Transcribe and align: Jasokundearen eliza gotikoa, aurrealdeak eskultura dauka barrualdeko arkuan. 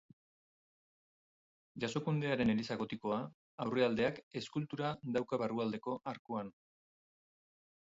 Jasokundearen 1.83 2.53
eliza 2.55 2.77
gotikoa, 2.81 3.19
aurrealdeak 3.67 4.19
eskultura 4.43 4.91
dauka 5.19 5.41
barrualdeko 5.45 5.97
arkuan. 6.15 6.53